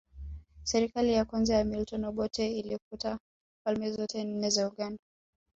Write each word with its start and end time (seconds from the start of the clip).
Serikali 0.63 1.13
ya 1.13 1.25
kwanza 1.25 1.55
ya 1.55 1.63
Milton 1.63 2.05
Obote 2.05 2.51
ilifuta 2.57 3.19
falme 3.65 3.91
zote 3.91 4.23
nne 4.23 4.49
za 4.49 4.67
Uganda 4.67 4.99